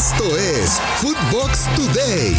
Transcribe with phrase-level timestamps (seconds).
[0.00, 2.34] Esto es Footbox Today.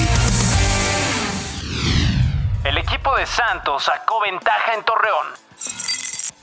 [2.63, 5.27] El equipo de Santos sacó ventaja en Torreón.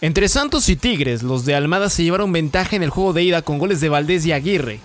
[0.00, 3.42] Entre Santos y Tigres, los de Almada se llevaron ventaja en el juego de ida
[3.42, 4.78] con goles de Valdés y Aguirre.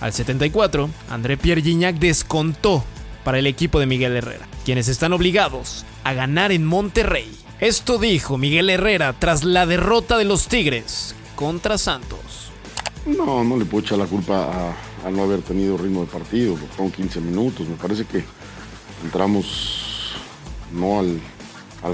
[0.00, 2.82] Al 74, André Pierre Gignac descontó
[3.22, 7.30] para el equipo de Miguel Herrera, quienes están obligados a ganar en Monterrey.
[7.60, 12.50] Esto dijo Miguel Herrera tras la derrota de los Tigres contra Santos.
[13.04, 16.74] No, no le puedo echar la culpa a, no haber tenido ritmo de partido, porque
[16.74, 17.68] fueron 15 minutos.
[17.68, 18.24] Me parece que
[19.02, 20.14] entramos
[20.72, 21.20] no al,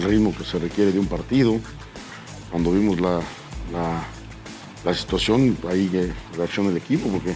[0.03, 1.59] ritmo que se requiere de un partido.
[2.51, 3.21] Cuando vimos la,
[4.85, 7.35] la, situación, ahí reaccionó el equipo, porque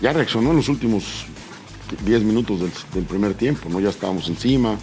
[0.00, 1.24] ya reaccionó en los últimos
[2.04, 2.60] 10 minutos
[2.92, 3.80] del, primer tiempo, ¿no?
[3.80, 4.78] Ya estábamos encima,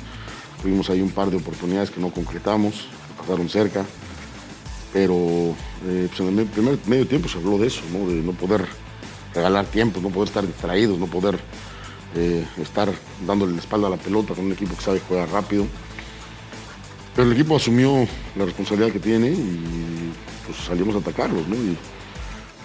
[0.61, 3.85] tuvimos ahí un par de oportunidades que no concretamos, pasaron cerca,
[4.93, 5.15] pero
[5.85, 8.07] eh, pues, en el primer medio tiempo se habló de eso, ¿no?
[8.07, 8.67] De no poder
[9.37, 11.39] regalar tiempo, no poder estar distraídos, no poder
[12.15, 12.89] eh, estar
[13.25, 15.65] dándole la espalda a la pelota con un equipo que sabe jugar rápido.
[17.15, 20.11] Pero el equipo asumió la responsabilidad que tiene y
[20.45, 21.55] pues salimos a atacarlos, ¿no?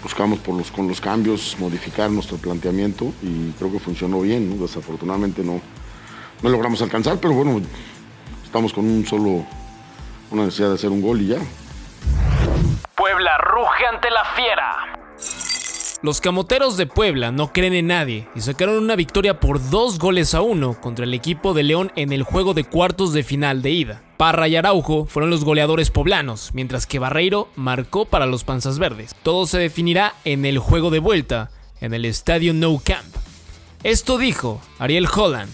[0.01, 4.59] buscamos por los, con los cambios modificar nuestro planteamiento y creo que funcionó bien.
[4.59, 5.61] Desafortunadamente no,
[6.41, 7.61] no logramos alcanzar, pero bueno,
[8.43, 9.45] estamos con un solo,
[10.31, 11.39] una necesidad de hacer un gol y ya.
[12.95, 14.92] Puebla ruge ante la fiera.
[16.03, 20.35] Los camoteros de Puebla no creen en nadie y sacaron una victoria por dos goles
[20.35, 23.71] a uno contra el equipo de León en el juego de cuartos de final de
[23.71, 24.01] ida.
[24.17, 29.15] Parra y Araujo fueron los goleadores poblanos, mientras que Barreiro marcó para los Panzas Verdes.
[29.23, 33.15] Todo se definirá en el juego de vuelta, en el estadio No Camp.
[33.83, 35.53] Esto dijo Ariel Holland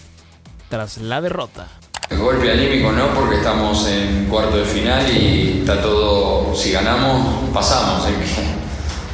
[0.68, 1.68] tras la derrota.
[2.10, 7.50] El golpe anímico no, porque estamos en cuarto de final y está todo, si ganamos,
[7.54, 8.08] pasamos.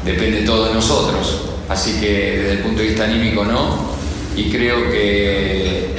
[0.07, 1.43] Depende todo de nosotros.
[1.69, 3.97] Así que desde el punto de vista anímico no.
[4.35, 5.97] Y creo que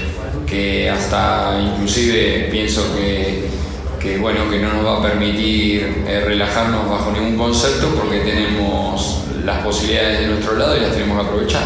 [0.47, 7.11] que hasta inclusive pienso que, bueno, que no nos va a permitir eh, relajarnos bajo
[7.11, 11.63] ningún concepto porque tenemos las posibilidades de nuestro lado y las tenemos que aprovechar.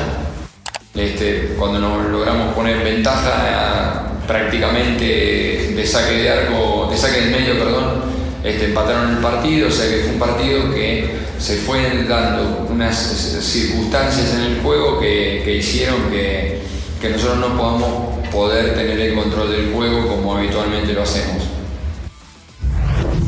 [0.96, 7.60] Este, cuando nos logramos poner ventaja prácticamente de saque de arco, de saque del medio,
[7.60, 8.02] perdón,
[8.44, 12.98] este, empataron el partido, o sea que fue un partido que se fue dando unas
[12.98, 16.60] circunstancias en el juego que, que hicieron que,
[17.00, 21.48] que nosotros no podamos poder tener el control del juego como habitualmente lo hacemos.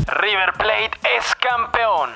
[0.06, 2.10] River Plate es campeón.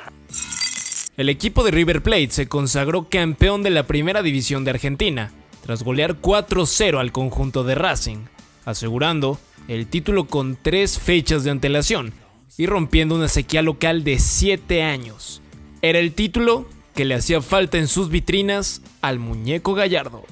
[1.16, 5.32] El equipo de River Plate se consagró campeón de la primera división de Argentina,
[5.64, 8.26] tras golear 4-0 al conjunto de Racing,
[8.64, 9.38] asegurando
[9.69, 12.12] el título con tres fechas de antelación
[12.56, 15.42] y rompiendo una sequía local de 7 años.
[15.82, 20.25] Era el título que le hacía falta en sus vitrinas al muñeco Gallardo.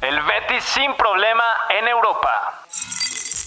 [0.00, 1.44] El Betis sin problema
[1.80, 2.30] en Europa.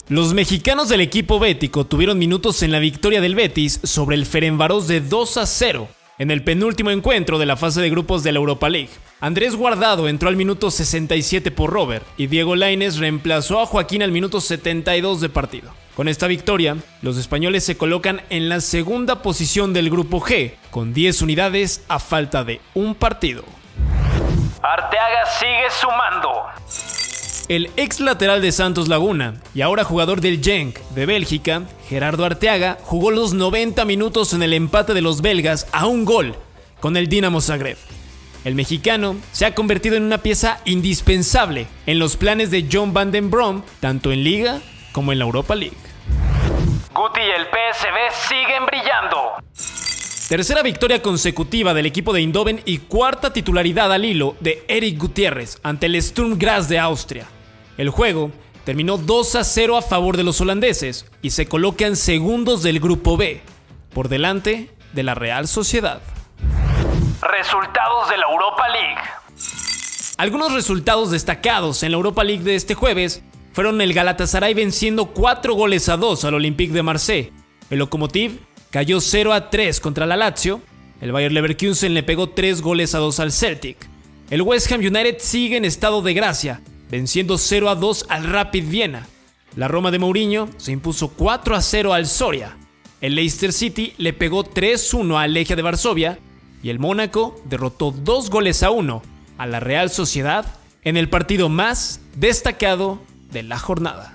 [0.07, 4.87] Los mexicanos del equipo bético tuvieron minutos en la victoria del Betis sobre el Ferenbaros
[4.87, 5.87] de 2 a 0
[6.17, 8.89] en el penúltimo encuentro de la fase de grupos de la Europa League.
[9.19, 14.11] Andrés Guardado entró al minuto 67 por Robert y Diego Laines reemplazó a Joaquín al
[14.11, 15.71] minuto 72 de partido.
[15.95, 20.93] Con esta victoria, los españoles se colocan en la segunda posición del grupo G, con
[20.93, 23.45] 10 unidades a falta de un partido.
[24.61, 26.43] Arteaga sigue sumando.
[27.47, 32.77] El ex lateral de Santos Laguna y ahora jugador del Genk de Bélgica, Gerardo Arteaga,
[32.83, 36.35] jugó los 90 minutos en el empate de los belgas a un gol
[36.79, 37.77] con el Dinamo Zagreb.
[38.43, 43.11] El mexicano se ha convertido en una pieza indispensable en los planes de John Van
[43.11, 45.77] Den Brom, tanto en Liga como en la Europa League.
[46.93, 49.33] Guti y el PSV siguen brillando.
[50.29, 55.59] Tercera victoria consecutiva del equipo de Indoven y cuarta titularidad al hilo de Eric Gutiérrez
[55.61, 57.27] ante el Sturm Graz de Austria.
[57.77, 58.31] El juego
[58.65, 63.15] terminó 2 a 0 a favor de los holandeses y se colocan segundos del grupo
[63.15, 63.41] B,
[63.93, 66.01] por delante de la Real Sociedad.
[67.21, 69.01] Resultados de la Europa League.
[70.17, 73.23] Algunos resultados destacados en la Europa League de este jueves
[73.53, 77.31] fueron el Galatasaray venciendo 4 goles a 2 al Olympique de Marseille,
[77.69, 78.39] el Lokomotiv
[78.69, 80.61] cayó 0 a 3 contra la Lazio.
[81.01, 83.77] El Bayer Leverkusen le pegó 3 goles a 2 al Celtic.
[84.29, 88.65] El West Ham United sigue en estado de gracia, venciendo 0 a 2 al Rapid
[88.67, 89.07] Viena.
[89.55, 92.57] La Roma de Mourinho se impuso 4 a 0 al Soria.
[93.01, 96.19] El Leicester City le pegó 3-1 al Legia de Varsovia
[96.63, 99.01] y el Mónaco derrotó 2 goles a 1
[99.37, 100.45] a la Real Sociedad
[100.83, 102.99] en el partido más destacado
[103.31, 104.13] de la jornada.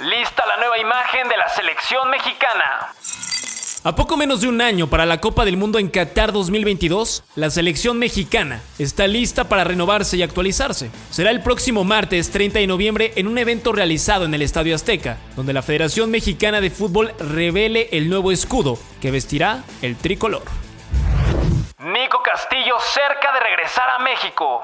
[0.00, 2.92] Lista la nueva imagen de la selección mexicana.
[3.84, 7.48] A poco menos de un año para la Copa del Mundo en Qatar 2022, la
[7.48, 10.90] selección mexicana está lista para renovarse y actualizarse.
[11.10, 15.18] Será el próximo martes 30 de noviembre en un evento realizado en el Estadio Azteca,
[15.36, 20.42] donde la Federación Mexicana de Fútbol revele el nuevo escudo que vestirá el tricolor.
[21.78, 24.62] Nico Castillo cerca de regresar a México.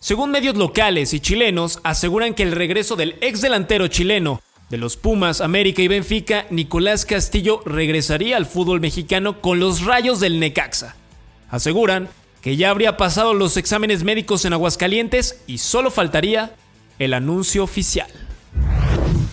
[0.00, 4.40] Según medios locales y chilenos, aseguran que el regreso del ex delantero chileno
[4.70, 10.20] de los Pumas, América y Benfica, Nicolás Castillo regresaría al fútbol mexicano con los rayos
[10.20, 10.94] del Necaxa.
[11.50, 12.08] Aseguran
[12.42, 16.52] que ya habría pasado los exámenes médicos en Aguascalientes y solo faltaría
[16.98, 18.10] el anuncio oficial.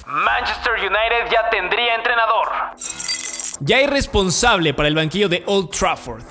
[0.05, 2.47] Manchester United ya tendría entrenador.
[3.59, 6.23] Ya hay responsable para el banquillo de Old Trafford.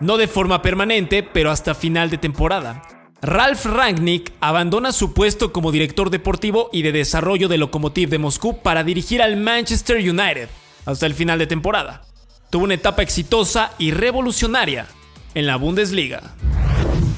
[0.00, 2.82] No de forma permanente, pero hasta final de temporada.
[3.24, 8.58] Ralf Rangnick abandona su puesto como director deportivo y de desarrollo de Lokomotiv de Moscú
[8.60, 10.50] para dirigir al Manchester United
[10.84, 12.02] hasta el final de temporada.
[12.50, 14.88] Tuvo una etapa exitosa y revolucionaria
[15.34, 16.34] en la Bundesliga.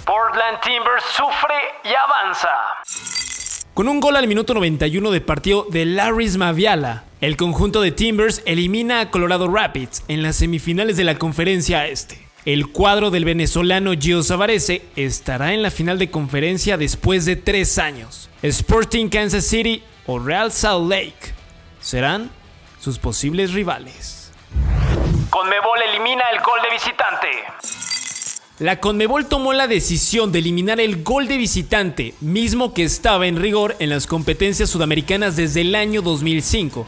[0.04, 2.50] Portland Timbers sufre y avanza.
[3.74, 8.42] Con un gol al minuto 91 de partido de Laris Maviala, el conjunto de Timbers
[8.46, 12.25] elimina a Colorado Rapids en las semifinales de la conferencia este.
[12.46, 17.76] El cuadro del venezolano Gio Savarese estará en la final de conferencia después de tres
[17.76, 18.30] años.
[18.40, 21.34] Sporting Kansas City o Real Salt Lake
[21.80, 22.30] serán
[22.78, 24.30] sus posibles rivales.
[25.28, 27.28] Conmebol elimina el gol de visitante.
[28.60, 33.42] La Conmebol tomó la decisión de eliminar el gol de visitante, mismo que estaba en
[33.42, 36.86] rigor en las competencias sudamericanas desde el año 2005.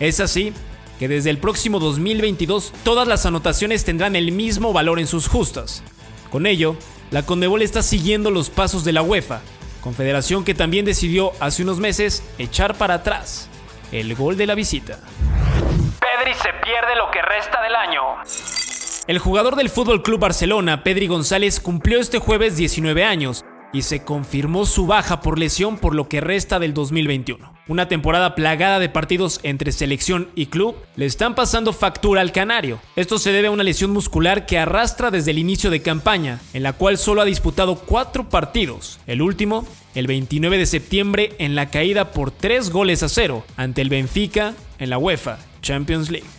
[0.00, 0.52] Es así
[0.98, 5.82] que desde el próximo 2022 todas las anotaciones tendrán el mismo valor en sus justas.
[6.30, 6.76] Con ello,
[7.10, 9.40] la Conmebol está siguiendo los pasos de la UEFA,
[9.80, 13.48] confederación que también decidió hace unos meses echar para atrás
[13.92, 15.00] el gol de la visita.
[16.00, 18.00] Pedri se pierde lo que resta del año.
[19.06, 24.02] El jugador del Fútbol Club Barcelona, Pedri González, cumplió este jueves 19 años y se
[24.02, 27.52] confirmó su baja por lesión por lo que resta del 2021.
[27.68, 32.80] Una temporada plagada de partidos entre selección y club le están pasando factura al canario.
[32.94, 36.62] Esto se debe a una lesión muscular que arrastra desde el inicio de campaña, en
[36.62, 39.00] la cual solo ha disputado cuatro partidos.
[39.06, 43.82] El último, el 29 de septiembre, en la caída por tres goles a cero ante
[43.82, 46.35] el Benfica en la UEFA Champions League.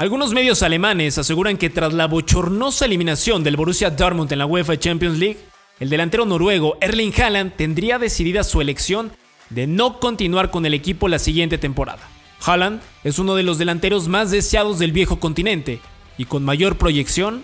[0.00, 4.78] Algunos medios alemanes aseguran que tras la bochornosa eliminación del Borussia Dortmund en la UEFA
[4.78, 5.36] Champions League,
[5.78, 9.12] el delantero noruego Erling Haaland tendría decidida su elección
[9.50, 12.00] de no continuar con el equipo la siguiente temporada.
[12.42, 15.82] Haaland es uno de los delanteros más deseados del viejo continente
[16.16, 17.42] y con mayor proyección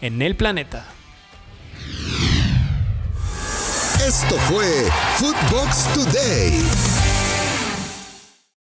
[0.00, 0.86] en el planeta.
[4.06, 6.62] Esto fue Footbox Today.